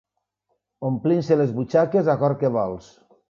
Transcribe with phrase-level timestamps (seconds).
[0.89, 2.89] Omplint-se les butxaques a cor què vols.